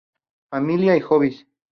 [0.49, 1.45] Familia y Hobbies.